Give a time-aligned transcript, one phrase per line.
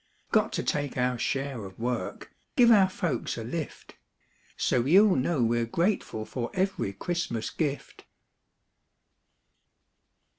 [0.31, 3.97] Got to take our share of work, Give our folks a lift.
[4.57, 8.05] So you'll know we're grateful for Every Christmas gift.